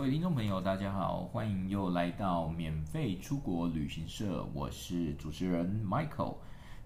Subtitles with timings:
[0.00, 6.36] 各位听众朋友，大家好，欢迎又来到免费出国旅行社，我是主持人 Michael。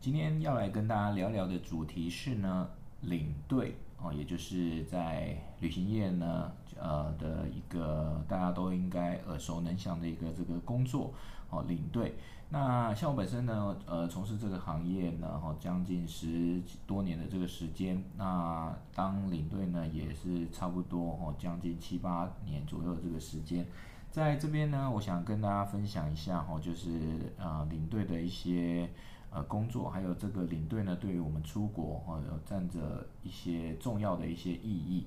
[0.01, 2.69] 今天要来跟大家聊聊的主题是呢，
[3.03, 11.13] 领队哦，也就是在旅行业呢，呃的一个大家都应该耳熟能详的一个这个工作
[11.51, 12.15] 哦，领队。
[12.51, 23.66] 那像我本身呢，呃，从事这个行业呢，哈，将近十多年的这个时间，那当领队呢，也是差不多哦，将近七八年左右的这个时间，
[24.11, 28.88] 在这边呢，我想跟大家分享一下哈，就是呃，领队的一些
[29.34, 35.07] 呃工作，还有这个领队呢，对于我们出国哈，有占着一些重要的一些意义。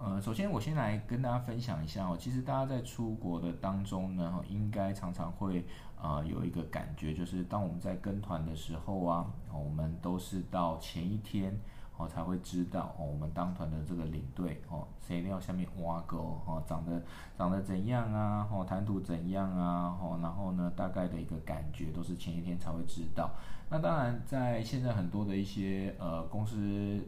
[0.00, 5.66] 呃，首先我先来跟大家分享一下哦，其实大家在出国的当中呢，应该常常会
[6.00, 11.58] 呃有一个感觉，就是当我们在跟团的时候啊，我们都是到前一天
[11.98, 17.02] 哦才会知道哦，我们当团的这个领队哦，谁料下面挖沟哦，长得
[17.36, 23.30] 长得怎样啊，哦，谈吐怎样啊，哦，然后呢，大概的一个感觉都是前一天才会知道。
[23.68, 27.04] 那当然，在现在很多的一些呃公司。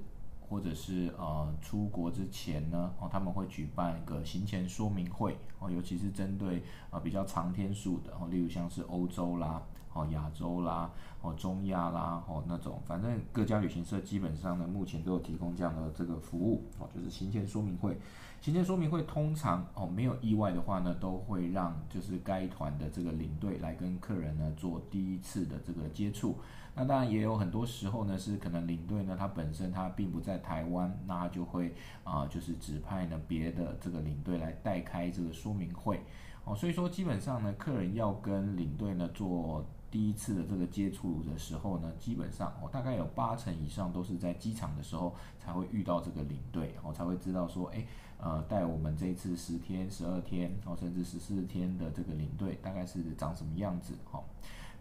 [0.50, 9.62] 或者是呃出国之前呢，哦他们会举办一个行前说明会哦，尤其是针对呃比较长天数的哦，例如像是欧洲啦、
[10.01, 17.98] 哦亚洲啦、哦中亚啦、哦那种，反正各家旅行社基本上呢目前都有提供这样的这个服务哦，就是行前说明会。
[18.41, 26.39] 行前说明会通常哦没有意外的话呢，都会让就是该团的这个领队来跟客人呢做第一次的这个接触。
[26.75, 36.01] 那当然也有很多时候呢，是可能领队呢他本身他并不在台湾，那就会啊就是指派呢别的这个领队来代开这个说明会
[36.45, 36.56] 哦。
[36.56, 47.85] 所以说基本上呢，客人要跟领队呢做第一次的这个接触的时候呢，基本上哦大概有八成以上都是在机场的时候才会遇到这个领队，哦才会知道说哎
[48.19, 54.23] 呃带我们这一次十天、十二天哦甚至十四天的这个领队大概是长什么样子哈。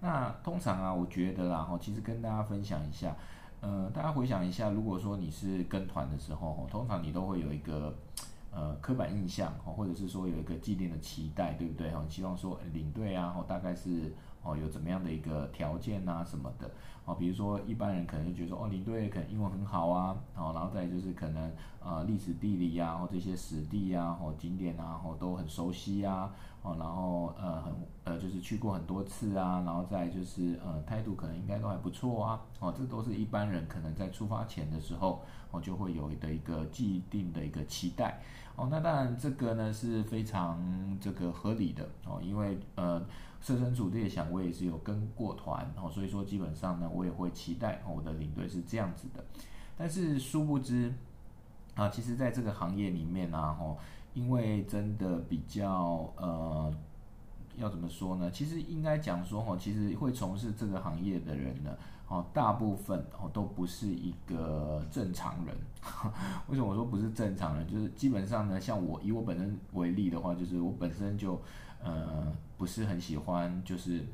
[0.01, 3.13] 那通常啊，我觉得啦，哈，其实跟大家分享一下，
[3.59, 7.93] 呃，大家回想一下，如果说你是跟团的时候，通常你都会有一个
[8.49, 11.91] 呃刻板印象，哦或者是说有一个既定的期待，对不对？
[11.91, 16.69] 哈，希望说领队啊，哦大概是哦有怎么样的一个条件啊什么的，
[17.05, 21.51] 哦，比如说一般人可能就觉得说，哦，领队可能英文很好啊，哦，然后再就是可能
[21.81, 26.31] 呃历史地理呀，或这些史地呀，或景点啊，或都很熟悉啊。
[26.61, 27.73] 哦，然后呃很
[28.03, 38.19] 呃就是去过很多次啊，然后再就是呃态度可能应该都还不错啊，哦，这都是一般人可能在出发前的时候，哦就会有的一个既定的一个期待，
[38.59, 40.59] 哦，那当然这个呢是非常
[40.99, 43.01] 这个合理的哦，因为呃
[43.39, 49.23] 设身处地想，我也是有跟过团哦，所以说基本上呢我也会期待哦我的领队是这样子的，
[49.77, 50.93] 但是殊不知
[51.75, 53.77] 啊，其实在这个行业里面呢，哦。
[54.15, 56.73] 因为真的比较呃，
[57.57, 58.29] 要怎么说呢？
[58.31, 61.77] 其实应该讲说哈，其实会从事这个行业的人呢，
[62.09, 65.55] 哦，大部分哦都不是一个正常人。
[66.49, 67.65] 为什么我说不是正常人？
[67.67, 71.39] 就是基本上呢，像我以我本身为例的话，就是我本身就
[71.81, 74.05] 呃不是很喜欢就是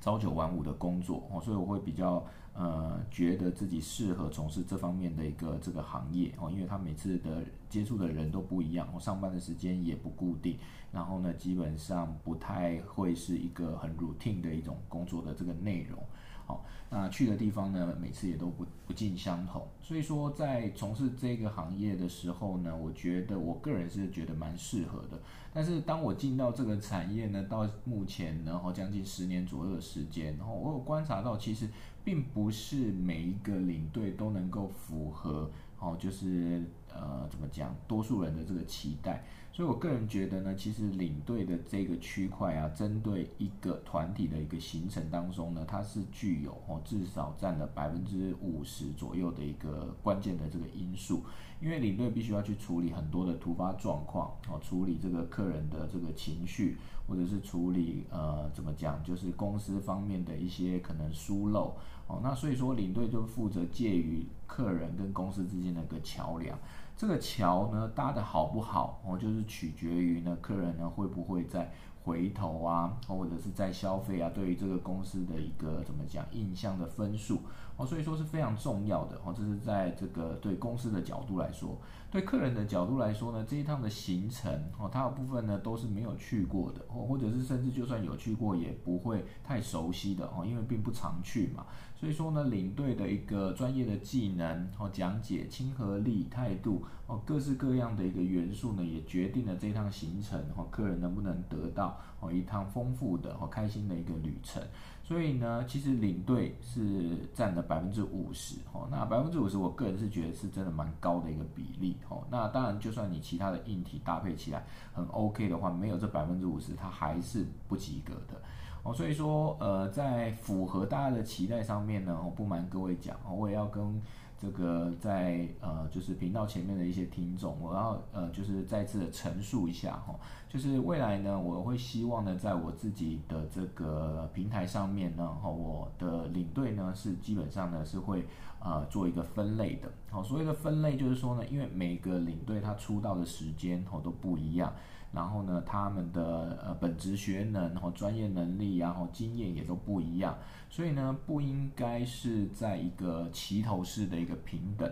[0.00, 2.24] 朝九晚五的工作哦，所以我会比较。
[2.58, 10.56] 呃，觉得自己适合从事这方面的一个这个行业哦，因为他每次的接触的人都不一样，我上班的时间也不固定，
[10.90, 16.02] 然后呢，基本上不太会是一个很 routine 的一种工作的这个内容。
[16.46, 25.20] 好，那去的地方呢，每次也都不不尽相同，所以说在从事这个行业的时候呢，我觉得我个人是觉得蛮适合的。
[25.52, 31.68] 但是当我进到这个产业呢，到目前然后将近十年左右的时间，然后我有观察到，其实
[32.04, 36.62] 并不是每一个领队都能够符合，哦，就是
[37.00, 39.24] 呃怎么讲，多数人的这个期待。
[39.52, 51.22] 所以我个人觉得呢，其实领队的这个区块啊，针对一个团体的一个行程当中呢，它是具有哦至少占了百分之五十左右的一个关键的这个因素。
[51.58, 56.76] 因为领队必须要去处理很多的突发状况，哦，处理这个客人的这个情绪，
[57.08, 61.74] 或者是处理呃怎么讲，就是公司方面的一些可能疏漏，
[62.08, 66.58] 哦，那所以说领队就负责介于客人跟公司之间的一个桥梁。
[66.96, 71.70] 这个桥呢搭的好不好哦，就是取决于呢客人呢会不会在
[72.02, 77.40] 回头啊，或者是在消费啊，对于这个公司的一个怎么讲印象的分数
[77.76, 79.34] 哦，所以说是非常重要的哦。
[79.36, 81.76] 这是在这个对公司的角度来说，
[82.10, 91.66] 对客人的角度来说呢，这一趟的行程哦，它有部分呢都是没有去过的哦，或者是甚至就算有去过，也不会太熟悉的哦，因为并不常去嘛。
[91.98, 104.62] 所以说呢，领队的一个专业的技能哦，讲解、亲和力、态度哦，各式各样的一个元素呢，也决定了这趟行程哦，客人能不能得到哦一趟丰富的哦开心的一个旅程。
[105.02, 112.26] 所以呢，其实领队是占了百分之五十哦，那百分之五十，我个人是觉得是真的蛮高的一个比例哦。
[112.30, 114.62] 那当然，就算你其他的硬体搭配起来
[114.92, 118.42] 很 OK 的话，没有这百分之五十，它还是不及格的。
[118.86, 124.00] 哦，所以说，呃，在符合大家的期待上面呢，我不瞒各位讲，我也要跟
[124.40, 130.14] 这个在呃，就是频道前面的一些听众，我要呃，就是再次的陈述一下哈，
[130.48, 138.24] 就是未来呢，我会希望呢，在我自己的这个平台上面呢，哈，我的领队呢是基本上呢是会
[138.60, 144.72] 呃做一个分类的，好，所谓的分类就是说呢，因为每个领队他出道的时间哦都不一样。
[145.12, 150.36] 然后呢，他们的呃本职学能和专业能力，然后经验也都不一样，
[150.68, 154.90] 所以呢，不应该是在一个齐头式的一个平等。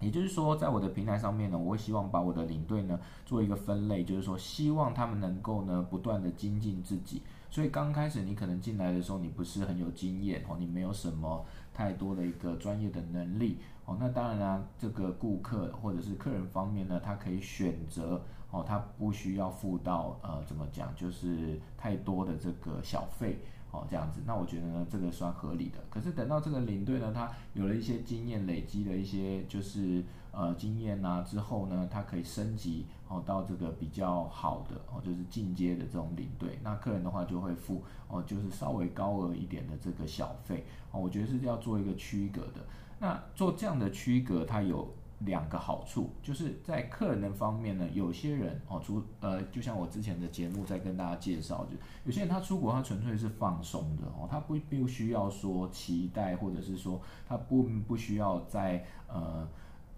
[0.00, 7.22] 也就是说，在我的平台上面呢，我会希望把我的领队呢做一个分类，就是说，希望他们能够呢不断的精进自己。
[7.50, 11.44] 所以刚开始你可能进来的时候，你不是很有经验哦，你没有什么
[11.74, 13.58] 太多的一个专业的能力
[13.90, 13.96] 哦。
[13.98, 18.22] 那当然啦，这个顾客或者是客人方面呢，他可以选择。
[18.52, 23.38] 哦，他不需要付到呃，怎么讲，就是太多的这个小费
[23.70, 25.78] 哦，这样子，那我觉得呢，这个算合理的。
[25.88, 42.66] 可是等到这个领队呢，他有了一些经验累积的一些就是呃经验呐之后呢，他可以升级哦到这个比较好的哦，就是进阶的这种领队，那客人的话就会付哦，就是稍微高额一点的这个小费哦，我觉得是要做一个区隔的。
[43.00, 44.88] 那做这样的区隔，它有。
[45.26, 51.76] 两个好处，就是在客人的方面呢，有些人哦，除呃，就像我之前的节目在跟大家介绍，就
[52.06, 56.98] 有些人他出国，他纯粹是放松的哦，他不不需要说期待，或者是说
[57.28, 59.46] 他不不需要在呃。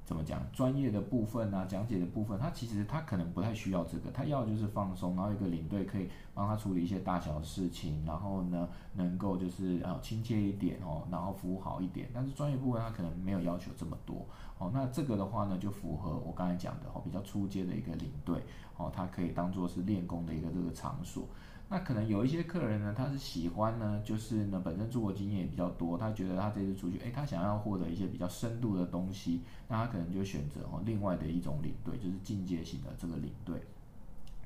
[0.04, 0.40] 怎么讲？
[0.52, 12.08] 专业的部分啊，讲解的部分，他其实他可能不太需要这个，他要就是放松，然后一个领队可以帮他处理一些大小事情，然后呢，能够就是呃亲切一点哦，然后服务好一点。
[12.12, 14.26] 但是专业部分他可能没有要求这么多
[14.58, 14.70] 哦。
[14.74, 18.42] 那这个的话呢，就符合我刚才讲的哦，比较出街的一个领队
[18.76, 21.26] 哦，他可以当做是练功的一个这个场所。
[21.72, 33.58] 那可能有一些客人呢，他是喜欢呢，就是呢本身出国经验也比较多，他觉得他这次出去，哎，他想要获得一些比较深度的东西，那他可能就选择哦另外的一种领队，就是进阶型的这个领队。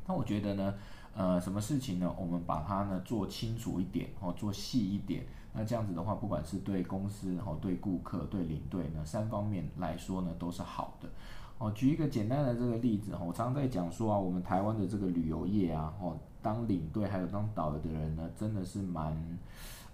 [0.06, 0.75] 那我觉得呢，
[1.17, 2.14] 呃，什么事情呢？
[2.17, 11.08] 我们把它呢做清楚一点，哦，做细一点，那这样子的话，不管是对公司，然后对顾客、对领队呢三方面来说呢，都是好的。
[11.58, 19.16] 哦，举一个简单的这个例子哈，我常常在讲说啊，我们台湾的这个旅游业啊，哦，当领队还有当导游的人呢，真的是蛮，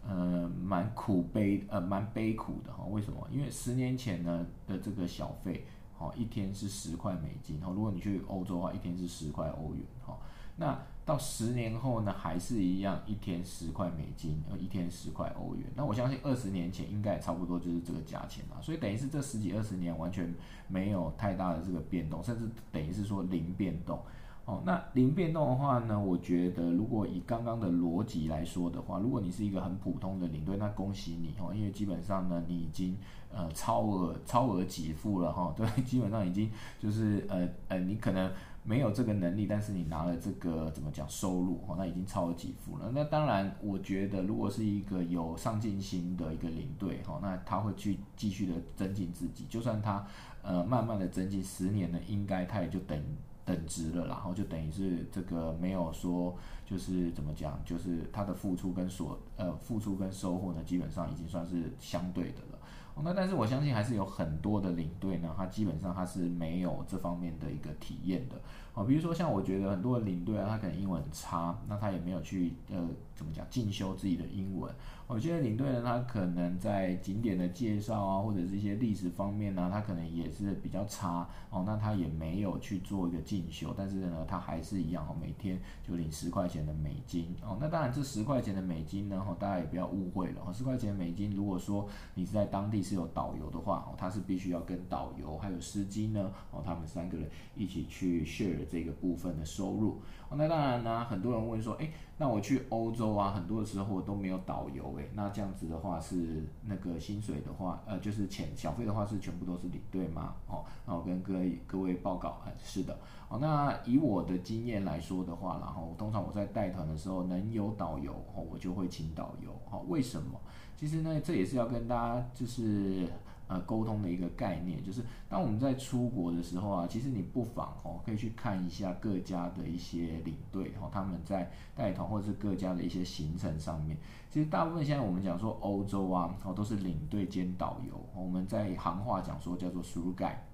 [0.07, 2.85] 呃，蛮苦悲，呃，蛮悲苦的哈。
[2.91, 3.27] 为什么？
[3.31, 5.65] 因为十年前呢的这个小费，
[5.99, 10.19] 哦，一天是十块美金，哦，如果你去欧洲的话，一天是十块欧元，哈，
[10.57, 10.79] 那。
[11.05, 15.65] 到十年后呢，还是一样，一天十块美金，呃，一天十块欧元。
[15.75, 18.63] 那我相信二十年前应该也差不多就是这个价钱嘛。
[18.63, 20.33] 所以等于是这十几二十年完全
[20.69, 23.99] 没有太大的这个变动，甚至等于是说零变动。
[24.45, 32.97] 哦，那零变动的话呢，我觉得如果以刚刚的逻辑来说的话，如果你是一个很普通的领队，那恭喜你哦，因为基本上呢，你已经
[33.33, 38.31] 呃超额超额给付了哈，对， 基本上已经就是呃呃，你可能。
[38.65, 42.93] 没有这个能力，但是你拿了这个怎么讲收入哦，那已经超额给付了。
[42.95, 50.07] 那当然，我觉得如果是一个有上进心的一个领队哈，那他会去继续的增进自己，就算他
[50.45, 52.97] 呃慢慢的增进十年呢，应该他也就等
[53.45, 62.59] 等值了，然后就等于是这个没有说就是怎么讲，就是他的付出跟所呃付出跟收获呢，基本上已经算是相对的了。
[63.03, 68.37] 那但是我相信还是有很多的领队呢，他基本上他是没有这方面的一个体验的。
[68.75, 74.73] 哦，比如说像我觉得很多的领队啊，他可能英文很差，那他也没有去呃怎么讲进修自己的英文。
[75.11, 81.65] 有些领队呢，他可能在景点的介绍啊，或者是一些历史方面呢，他可能也是比较差哦。
[81.67, 87.59] 那他也没有去做一个进修，但是呢，他还是一样哦，每天就领十块钱的美金哦。
[87.61, 90.51] 那当然这十块钱的美金呢，哦，大家也不要误会了哦。
[90.51, 100.01] 十块钱美金，如果说你是在当地是有导游的话，哦，他是必须要跟导游还有司机呢，哦，他们三个人一起去 share 这个部分的收入。
[100.35, 110.35] 那当然呢，很多人问说，哎，那我去欧洲啊，很多的时候都没有导游，哎，那这样子的话是那个薪水的话，呃，就是钱小费的话是全部都是领队吗？
[110.49, 112.97] 哦，那我跟各位各位报告，哎，是的。
[113.29, 119.51] 哦，那以我的经验来说的话，然后通常我在带团的时候能有导游，哦，我就会请导游。
[119.71, 120.41] 哦，为什么？
[120.77, 123.07] 其实呢，这也是要跟大家就是
[123.53, 133.97] 呃沟通的一个概念，就是当我们在出国的时候啊，其实你不妨哦可以去看一下各家的一些领队哦，他们在带团或者是各家的一些行程上面，
[134.31, 140.45] 其实大部分现在我们讲说欧洲啊，哦都是领队兼导游，我们在行话讲说叫做熟盖，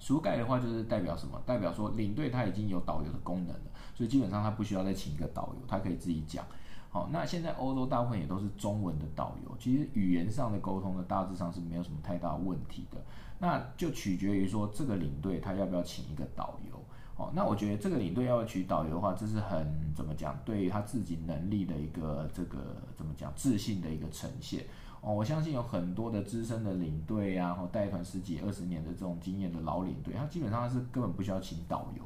[0.00, 1.40] 熟盖的话就是代表什么？
[1.46, 6.44] 代表说领队他已经有导游的功能了，所以基本上他不需要再请一个导游，他可以自己讲。
[6.94, 13.04] 好，那现在欧洲大部分也都是中文的导游，其实语言上的沟通呢，大致上是没有什么太大问题的。
[13.40, 16.80] 那就取决于说这个领队他要不要请一个导游。
[17.16, 24.64] 哦，那我觉得这个领队要取导游的话，这是很怎么讲，对于他自己能力的一个这个怎么讲自信的一个呈现。
[25.00, 32.04] 哦，我相信有很多的资深的领队啊，然后带团十几二十年的这种经验的老领队，他基本上是根本不需要请导游。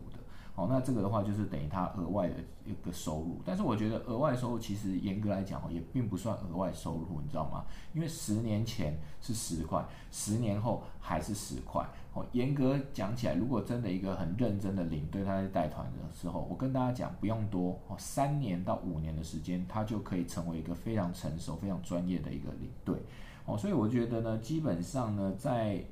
[0.58, 2.34] 哦，那这个的话就是等于他额外的
[2.64, 7.64] 一个收入，但是我觉得额外收入其实严格来讲哦，也并不算额外收入，你知道吗？
[7.94, 11.86] 因为十年前是十块，十年后还是十块。
[12.12, 22.96] 哦，严格讲起来，如果真的一个很认真的领队他在带团的时候，我跟大家讲，不用多哦，三年到五年的时间，他就可以成为一个非常成熟、非常专业的一个领队。
[23.46, 25.84] 哦，所以我觉得呢，基本上呢，在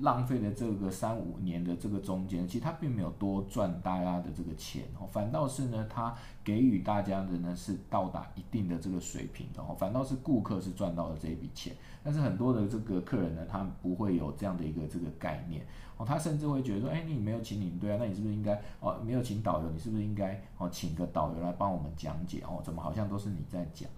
[0.00, 6.14] 浪费了这个三五年的这个中间，其实他并没有多赚大家的这个钱哦，反倒是呢，他
[6.44, 23.88] 给予大家的呢是到达一定的这个水平的哦，反倒是顾客是赚到了这一笔钱，但是很多的这个客人呢，他不会有这样的一个这个概念哦，他甚至会觉得说，哎，你没有请领队啊，那你是不是应该哦，没有请导游，你是不是应该哦，请个导游来帮我们讲解哦，怎么好像都是你在讲？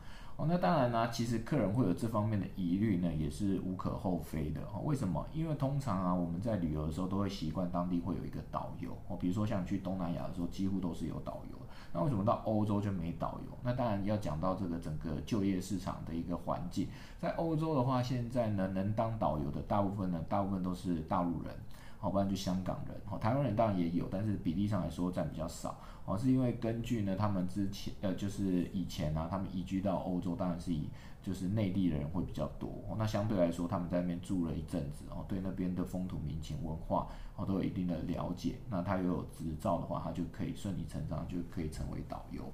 [0.41, 4.63] 哦，那当然呢，其实客人会有这方面的疑虑呢，也是无可厚非的。
[4.73, 5.23] 哦，为什么？
[5.35, 8.97] 因为通常啊，我们在旅游的时候都会习惯当地会有一个导游。
[9.07, 11.59] 哦，比如说像去东南亚的时候，几乎都是有导游。
[11.93, 13.59] 那为什么到欧洲就没导游？
[13.63, 16.89] 那当然要讲到这个整个就业市场的一个环境。
[17.19, 21.55] 在欧洲的话，现在呢，能当导游的大部分呢，大部分都是大陆人。
[22.01, 30.89] 好，不然就香港人，哦，台湾人当然也有，但是比例上来说占比较少，哦，是因为根据呢，他们之前，呃，就是以前呢，他们移居到欧洲，当然是以
[31.23, 42.51] 就是内地的人会比较多，哦，那相对来说，他们在那边住了一阵子，哦，对那边的风土民情文化，哦，都有一定的了解，那他又有执照的话，他就可以顺理成章就可以成为导游。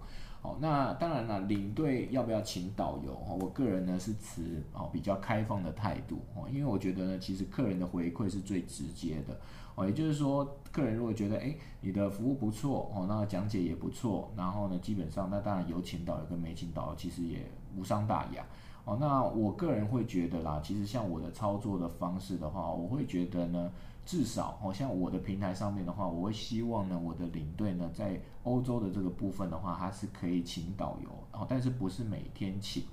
[0.61, 3.13] 那当然了，领队要不要请导游？
[3.41, 9.39] 我个人呢是持哦比较开放的态度哦，因为我觉得呢，其实客人的回馈是最直接的
[9.75, 18.45] 哦，也就是说，客人如果觉得哎你的服务不错哦，那讲解也不错，然后呢，基本上那当然有请导游跟没请导游其实也无伤大雅
[18.85, 18.97] 哦。
[19.01, 23.73] 那我个人会觉得啦，其实像我的操作的方式的话，我会觉得呢。
[24.07, 32.85] 至少，好像我的平台上面的话，我会希望呢，我的领队呢，在欧洲的这个部分的话，他是可以请导游，哦，但是不是每天请，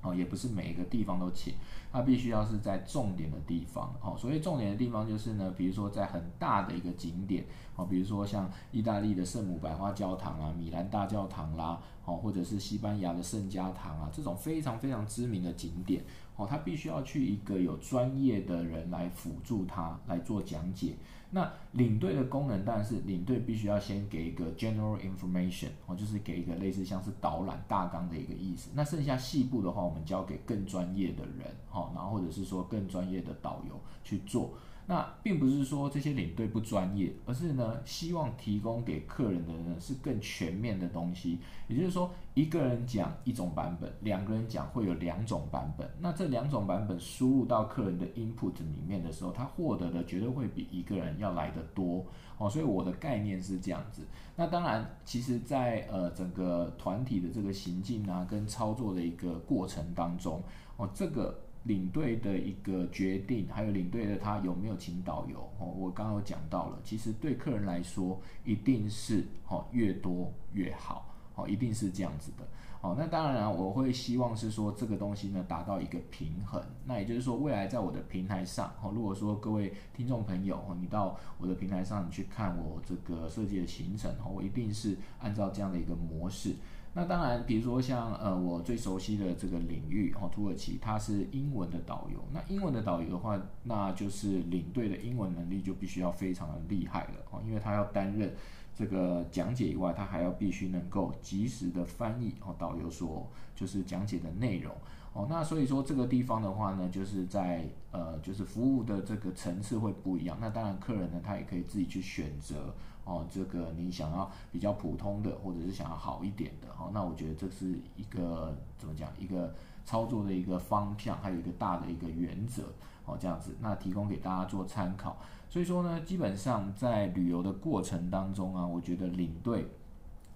[0.00, 1.52] 哦，也不是每一个地方都请，
[1.92, 7.44] 他必须要是在重点的地方，哦，所以重点的地方就是呢，比如说在很大的一个景点，
[7.76, 16.02] 哦，比如说像意大利的圣母百花教堂啊，米兰大教堂啦，哦，或者是西班牙的圣家堂啊，这种非常非常知名的景点。
[16.38, 20.94] 哦，他必须要去一个有专业的人来辅助他来做讲解。
[21.30, 28.70] 那领队的功能当然是领队必须要先给一个 general information，哦，就是给一个类似像是导览大纲的一个意思。
[28.72, 34.54] 那剩下细部的话，我们交给更专业的人，哦，然后或者是说更专业的导游去做。
[34.90, 41.38] 那并不是说这些领队不专业，而是呢，希望提供给客人的呢是更全面的东西。
[41.68, 45.86] 也就是说，一个人讲一种版本，两个人讲会有两种版本。
[46.00, 52.02] 那这两种版本输入到客人的 input 里面的时候，他获得的绝对会比一个人要来的多
[52.38, 52.48] 哦。
[52.48, 54.06] 所以我的概念是这样子。
[54.36, 60.42] 那当然，其实，在呃整个团体的这个行进啊跟操作的一个过程当中
[60.78, 61.38] 哦，这个。
[61.68, 65.66] 领队的一个决定，还有领队的他有没有请导游哦？
[65.66, 72.48] 我刚刚有讲到了，其实对客人来说，一定是哦越多越好哦，一定是这样子的
[72.80, 72.96] 哦。
[72.98, 76.60] 那当然，我会希望是说这个东西呢达到一个平衡。
[76.86, 86.56] 那也就是说，未来在我的平台上哦，如果说各位听众朋友哦，你到我的平台上你去看我这个设计的行程哦，我一定是按照这样的一个模式。
[86.94, 92.18] 那当然，比如说像呃我最熟悉的这个领域哦，土耳其，它是英文的导游。
[92.32, 98.34] 那英文的导游的话，那就是领队的英文能力就必须要非常的厉害了哦，因为他要担任
[98.74, 104.74] 这个讲解以外，他还要必须能够及时的翻译哦导游所就是讲解的内容。
[105.14, 110.36] 哦，那所以说这个地方的话呢，就是在呃，就是服务的这个层次会不一样。
[110.40, 112.74] 那当然，客人呢，他也可以自己去选择
[113.08, 116.68] 哦，这个你想要比较普通的，或者是想要好一点的。
[116.78, 119.54] 哦，那我觉得这是一个怎么讲，一个
[119.86, 122.64] 操作的一个方向，还有一个大的一个原则。
[123.06, 125.16] 哦，这样子，那提供给大家做参考。
[125.48, 129.66] 所以说呢，基本上在旅游的过程当中啊，我觉得领队。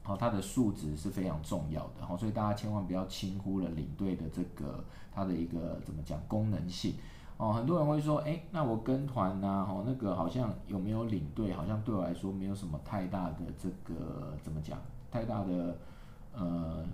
[0.04, 4.82] 好，它的素质是非常重要的，好，所以大家千万不要轻忽了领队的这个
[5.14, 6.94] 它的一个怎么讲功能性
[7.36, 7.52] 哦。
[7.52, 14.78] 很多人会说，哎，那我跟团呐，哦，那个好像有没有领队，好像对我来说没有什么太大的这个怎么讲，
[15.10, 15.76] 太大的
[16.34, 16.84] 呃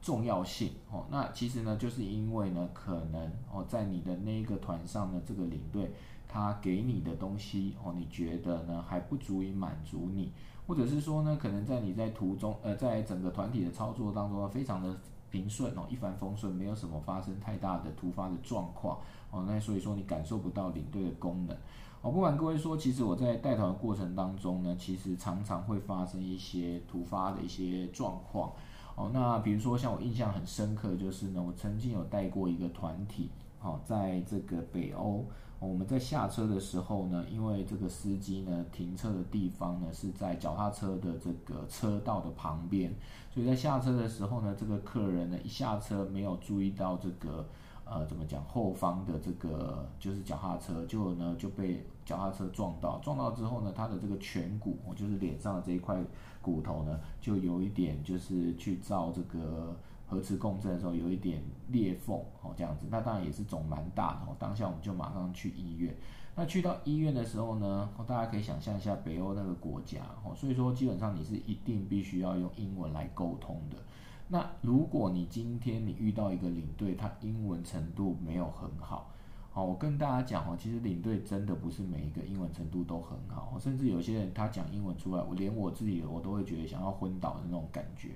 [0.00, 1.04] 重要性哦。
[1.10, 5.92] 那其实呢，就是因为呢，可能哦，在你的那一个团上的，这个领队
[6.28, 10.32] 他给你的东西哦，你觉得呢还不足以满足你。
[10.66, 14.96] 或者是说呢，可能在你在途中，呃，在整个团体的操作当中，非常的
[15.30, 18.98] 平顺哦，一帆风顺，没有什么发生太大的突发的状况
[19.34, 19.44] 哦。
[19.46, 21.56] 那所以说你感受不到领队的功能
[22.02, 22.10] 哦。
[22.10, 28.52] 不管各位说，其实我在带团的过程当中呢，其实常常会发生一些突发的一些状况
[28.94, 29.10] 哦。
[29.12, 35.24] 那比如说像我印象很深刻，就是呢，我曾经有带过一个团体，哦，在这个北欧。
[35.60, 42.92] 我们在下车的时候呢，因为这个司机呢停车的地方呢是在脚踏车的这个车道的旁边，
[43.32, 47.48] 所以在下车的时候呢，这个客人呢一下车没有注意到这个
[47.84, 56.02] 呃怎么讲后方的这个就是脚踏车，就呢就被脚踏车撞到，撞到之后呢，他的这个颧骨，就是脸上的这一块
[56.42, 59.76] 骨头呢，就有一点就是去照这个。
[60.06, 64.36] 核磁共振的时候有一点裂缝哦，这样子，那当然也是肿蛮大的哦。
[64.38, 65.96] 当下我们就马上去医院。
[66.36, 73.78] 那去到医院的时候呢，大家可以想象一下北欧那个国家哦，所以说基本上你是一定必须要用英文来沟通的。
[74.28, 79.10] 那如果你今天你遇到一个领队，他英文程度没有很好，
[79.52, 88.10] 哦，我跟大家讲哦，其实领队真的不是每一个英文程度都很好，甚至有些人他讲英文出来，我连我自己我都会觉得想要昏倒的那种感觉。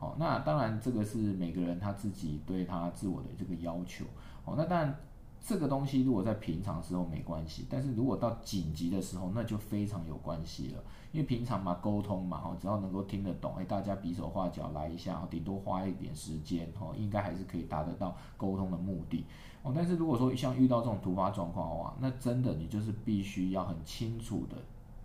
[0.00, 4.04] 哦，那当然，这个是每个人他自己对他自我的这个要求。
[4.44, 4.96] 哦，那当然，
[5.44, 10.82] 这个东西如果在平常时候没关系，但是如果到紧急的时候，那就非常有关系了。
[11.10, 19.26] 因为平常嘛，沟通嘛，哦，只要能够听得懂，哎，大家比手画脚来一下，顶多花一点时间，哦，应该还是可以达得到沟通的目的。
[19.62, 24.56] 哦，但是如果说像遇到这种突发状况的话，那真的你就是必须要很清楚的、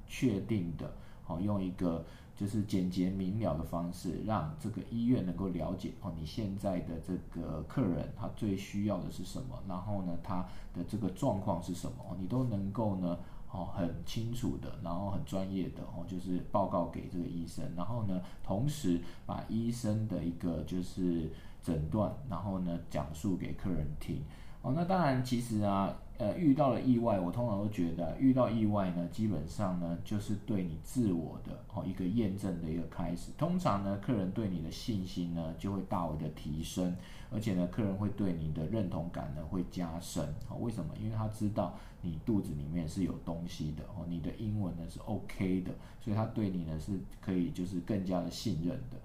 [0.08, 0.94] 确定的，
[1.26, 2.06] 哦，用一个。
[2.38, 13.18] 就是简洁明了的方式，让这个医院能够了解哦，你现在的这个客人他最需要的是什么，然后呢，他的这个状况是什么，你都能够呢
[13.52, 21.32] 哦很清楚的，然后很专业的哦，就是报告给这个医生，然后呢，同时把医生的一个就是
[21.64, 24.22] 诊断，然后呢讲述给客人听
[24.62, 24.74] 哦。
[24.76, 25.92] 那当然，其实啊。
[26.20, 33.32] 呃，遇到了意外，我通常都觉得遇到意外呢，基本上呢就是对你自我的哦一个验证的一个开始。
[33.38, 36.96] 通常呢，客人对你的信心呢就会大为的提升，
[37.30, 40.24] 而且呢，客人会对你的认同感呢会加深。
[40.50, 40.92] 哦，为什么？
[41.00, 48.98] 因为他知道你肚子里面是有东西的哦，你的英文呢是 OK 的，所以他对你呢是可以就是更加的信任的。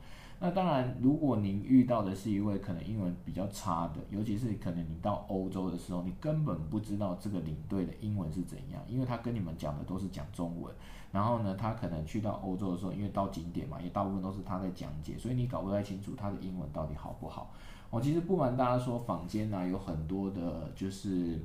[0.44, 10.74] 那当然，如果您遇到的是一位可能英文比较差的，尤其是可能你到欧洲的时候，你根本不知道这个领队的英文是怎样，因为他跟你们讲的都是讲中文。
[11.12, 17.55] 然后呢，他可能去到欧洲的时候，因为到景点嘛，也大部分都是他在讲解，所以你搞不太清楚他的英文到底好不好。
[17.88, 21.40] 我其实不瞒大家说，坊间呢有很多的，就是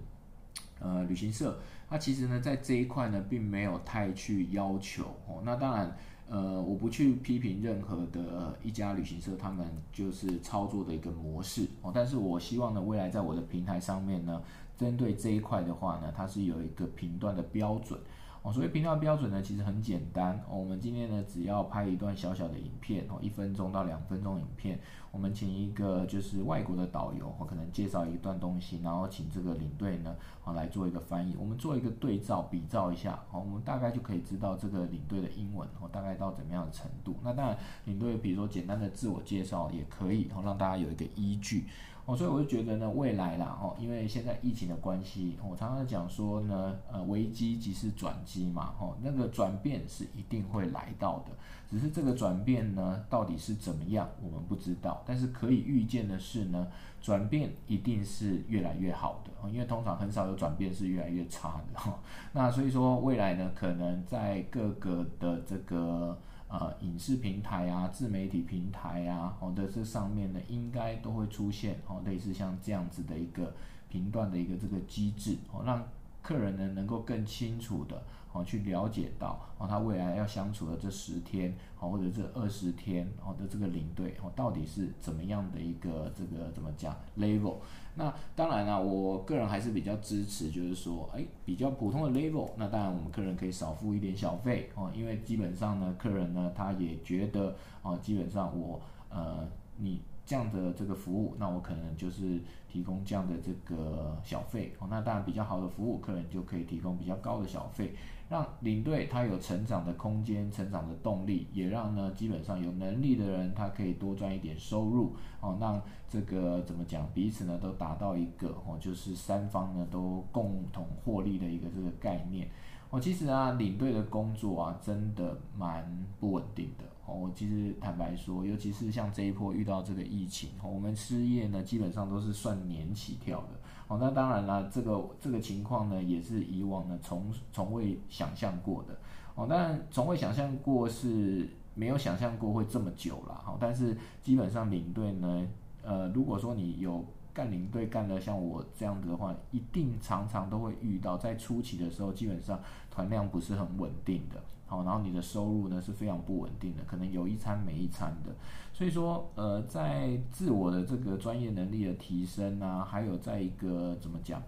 [0.79, 5.43] 呃旅行社，它其实呢在这一块呢并没有太去要求哦。
[5.43, 5.95] 那当然。
[6.29, 11.91] 呃，我不去批评任何的一家旅行社，他们就是操作的一个模式哦。
[11.93, 14.41] 但是我希望呢，未来在我的平台上面呢，
[14.77, 17.99] 针对这一块的话呢，它是有一个评断的标准。
[18.41, 20.39] 哦所以评价标准呢，其实很简单。
[20.49, 24.79] 我们今天呢，只要拍一段小小的影片，哦，一分钟到两分钟影片，
[25.11, 31.35] 我们请一个就是外国的导游，可能介绍一段东西，然后请这个领队呢，哦，来做一个翻译。
[31.37, 37.17] 我们做一个对照比照一下，哦，我们大概就可以知道这个领队的英文，哦，大概到怎么样的程度。
[37.23, 41.65] 那当然，领队比如说简单的自我介绍也可以，哦，让大家有一个依据。
[42.07, 51.33] 哦，所以我就觉得呢，未来啦，哦，因为现在疫情的关系，我常常讲说呢，呃，危机即是转机嘛，哦，那个转变是一定会来到的，
[51.69, 56.67] 只是这个转变呢，到底是怎么样，我们不知道，但是可以预见的是呢，
[57.01, 61.99] 转变一定是越来越好的，因为通常很少有转变是越来越差的，哈，
[62.31, 66.17] 那所以说未来呢，可能在各个的这个。
[66.49, 73.53] 呃，影视平台啊，自媒体平台啊，哦的这上面呢，应该都会出现哦，类似像这样子的一个
[73.89, 75.85] 频段的一个这个机制哦，让
[76.21, 78.01] 客人呢能够更清楚的。
[78.43, 87.55] 去了解到哦，他未来要相处的这十天，哦，或者这二十天，哦的这个领队，哦，到底是怎么样的一个这个怎么讲 level？
[87.95, 99.47] 那当然了，我个人还是比较支持，就是说，哎，比较普通的 level，那当然我们客人可以少付一点小费，哦，因为基本上呢，客人呢他也觉得，哦，基本上我，呃，
[99.77, 100.01] 你。
[100.29, 104.85] 这样的这个服务，那我可能就是提供这样的这个小费哦。
[104.89, 107.95] 那当然比较好的服务，客人就可以提供比较高的小费，
[108.29, 115.57] 让领队他有成长的空间、成长的动力，也让呢基本上有能力的人他可以多赚一点收入哦。
[115.61, 122.49] 让这个怎么讲，彼此呢都达到一个哦，就是三方呢都共同获利的一个这个概念。
[122.89, 125.85] 哦，其实啊，领队的工作啊，真的蛮
[126.19, 126.83] 不稳定的。
[127.07, 133.47] 哦，我其实坦白说，尤其是像这一波遇到这个疫情，我们失业呢，基本上都是算年起跳的。
[133.87, 138.95] 哦，那当然了，这个这个情况呢，也是以往呢从从未想象过的。
[139.35, 143.33] 哦，当然从未想象过是没有想象过会这么久了。
[143.33, 145.47] 哈，但是基本上领队呢，
[145.81, 147.03] 呃，如果说你有。
[147.33, 158.35] 干领队干的像我这样子的话，一定常常都会遇到，在初期的时候，基本上团量不是很稳定的，好，然后你的收入呢是非常不稳定的，可能有一餐没一餐的，
[158.73, 164.43] 所以说，呃，在自我的这个专业能力的提升啊，还有在一个怎么讲？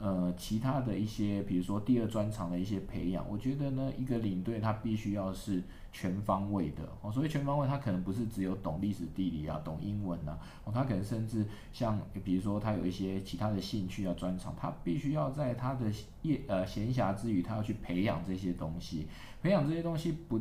[0.00, 5.60] 呃，其他的一些，比如说第二专长的一些培养，我觉得呢，一个领队他必须要是
[5.98, 7.10] 全方位的哦。
[7.10, 15.90] 所谓全方位，他可能不是只有懂历史地理啊，懂英文啊，哦，他可能甚至像比如说他有一些其他的兴趣啊专长，他必须要在他的
[16.22, 19.08] 业呃闲暇之余，他要去培养这些东西，
[19.42, 20.40] 培养这些东西不。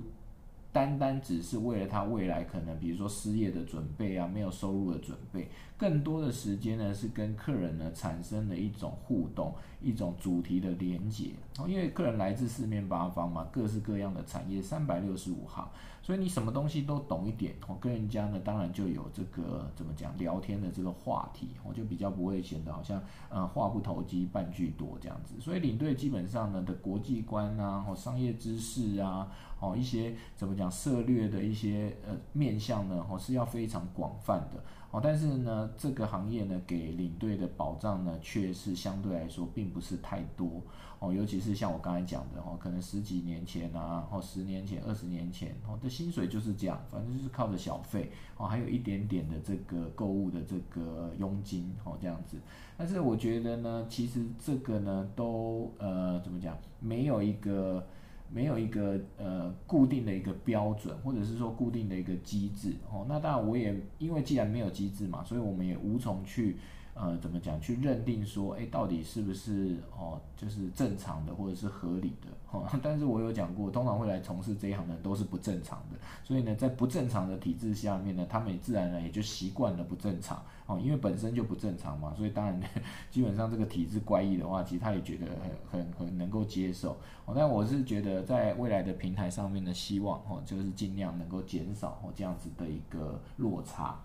[0.74, 11.32] 单单只是为了他未来可能，比如说失业的准备啊，没有收入的准备，更多的时间呢是跟客人呢产生了一种互动，一种主题的连接。
[11.58, 15.68] 哦，因为客人来自四面八方嘛，各式各样的产业，三百六十五行。
[16.02, 25.36] 所以你什么东西都懂一点，哦，跟人家呢当然就有这个怎么讲聊天的这个话题，我就比较不会显得好像呃话不投机半句多这样子。
[25.42, 34.64] 所以领队基本上呢的国际观啊，或商业知识啊，哦一些怎么讲策略的一些呃面向呢，哦是要非常广泛的。
[34.90, 40.62] 哦，但是呢，这个行业呢，给领队的保障呢，却是相对来说并不是太多
[41.00, 41.14] 哦。
[41.14, 52.38] 尤其是像我刚才讲的哦，可能十几年前啊，哦十年前、二十年前哦的薪水就是这样，反正就是靠着小费哦，还有一点点的这个购物的这个佣金哦这样子。
[52.78, 57.86] 但是我觉得呢，其实这个呢，都呃怎么讲，没有一个。
[58.32, 63.06] 没有一个呃固定的一个标准，或者是说固定的一个机制哦。
[63.08, 66.58] 那当然，我也因为既然没有机制嘛，所以我们也无从去。
[67.00, 67.60] 呃，怎么讲？
[67.62, 72.28] 去认定说，哎，到底是不是哦，就是正常的或者是合理的？
[72.50, 75.98] 哈，但是我有讲过，通常会来从事这一行的都是不正常的。
[76.24, 82.14] 所以呢，在不正常的体制下面呢，他们也自然呢也就习惯了不正常哦，因为本身就不正常嘛。
[82.16, 82.60] 所以当然，
[83.12, 85.28] 基本上这个体制怪异的话，其实他也觉得
[85.72, 86.98] 很很很能够接受。
[87.26, 94.00] 哦，但我是觉得在未来的平台上面呢希望哦，就是尽量能够减少哦这样子的一个落差。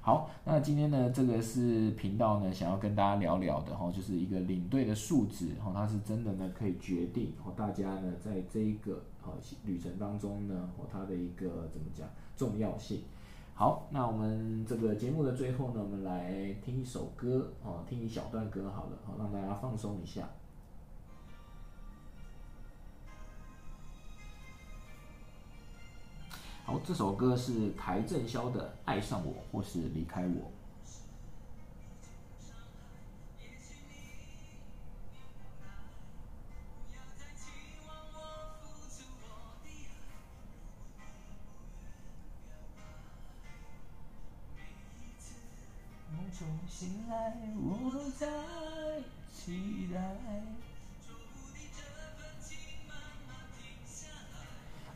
[0.00, 9.34] 好，那今天呢，这个是频道呢，想要跟大家聊聊的哈，就是一个领队的素质哈，它是真的呢，可以决定哦，大家呢，在这一个哦
[9.66, 13.02] 旅程当中呢，哦，它的一个怎么讲重要性。
[13.52, 20.26] 好，那我们这个节目的最后呢，我们来听一首歌哦，听一小段歌好了，好让大家放松一下。
[26.68, 30.28] 好，这首歌是邰正宵的《爱上我或是离开我》。
[46.14, 48.28] 梦中醒来，我在
[49.32, 50.57] 期待。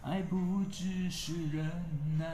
[0.05, 1.65] 爱不只是忍
[2.19, 2.27] 耐，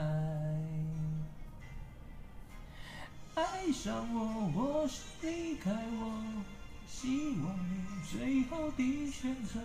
[3.35, 6.43] 爱上我，或是离开我，
[6.87, 9.59] 希望你最后的选择。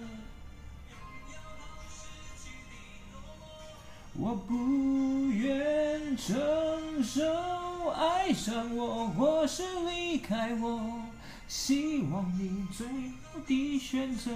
[4.13, 11.01] 我不愿承受爱上我，或是离开我，
[11.49, 14.31] 希望你最后的选择。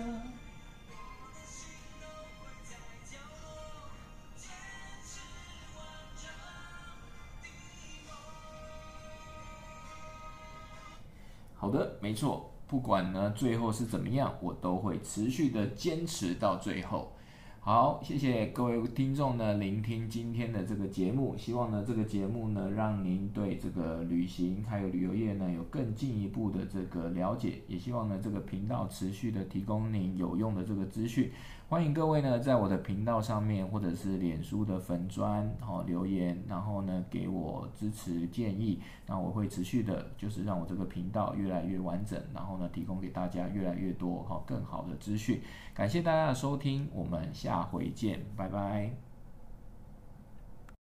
[11.69, 17.13] 好的，没错，不管呢最后是怎么样，我都会持续的坚持到最后。
[17.61, 21.37] 好，谢谢各位听众呢，聆听今天的这个节目。
[21.37, 27.61] 希望呢，这个节目呢，让您对这个旅行还有旅游业呢，有更进一步的这个了解。
[27.67, 31.31] 也希望呢，这个频道持续的提供您有用的这个资讯。
[31.71, 45.43] 欢迎各位呢，在我的频道上面或者是脸书的粉砖哦留言，然后呢给我支持建议，那我会持续的，就是让我这个频道越来越完整，然后呢提供给大家越来越多哈更好的资讯。
[45.75, 49.08] 感谢大家的收听，我们下回见，拜拜。